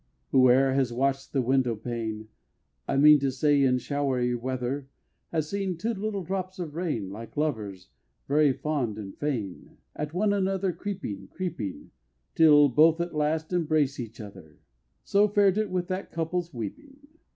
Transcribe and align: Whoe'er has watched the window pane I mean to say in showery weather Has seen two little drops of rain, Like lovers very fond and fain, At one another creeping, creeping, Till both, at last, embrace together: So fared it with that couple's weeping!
Whoe'er 0.31 0.73
has 0.73 0.91
watched 0.91 1.31
the 1.31 1.43
window 1.43 1.75
pane 1.75 2.27
I 2.87 2.97
mean 2.97 3.19
to 3.19 3.31
say 3.31 3.61
in 3.61 3.77
showery 3.77 4.33
weather 4.33 4.87
Has 5.31 5.47
seen 5.47 5.77
two 5.77 5.93
little 5.93 6.23
drops 6.23 6.57
of 6.57 6.73
rain, 6.73 7.11
Like 7.11 7.37
lovers 7.37 7.89
very 8.27 8.51
fond 8.51 8.97
and 8.97 9.15
fain, 9.15 9.77
At 9.95 10.11
one 10.15 10.33
another 10.33 10.73
creeping, 10.73 11.27
creeping, 11.31 11.91
Till 12.33 12.67
both, 12.67 12.99
at 12.99 13.13
last, 13.13 13.53
embrace 13.53 13.97
together: 13.97 14.57
So 15.03 15.27
fared 15.27 15.59
it 15.59 15.69
with 15.69 15.85
that 15.89 16.11
couple's 16.11 16.51
weeping! 16.51 16.97